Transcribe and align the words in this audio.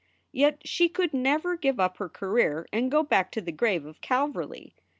Yet 0.31 0.67
she 0.67 0.89
could 0.89 1.13
never 1.13 1.55
give 1.55 1.79
up 1.79 1.97
her 1.97 2.09
career 2.09 2.67
and 2.73 2.89
go 2.89 3.03
back 3.03 3.31
to 3.33 3.41
the 3.41 3.51
grave 3.51 3.85
of 3.85 4.01
Calverly. 4.01 4.73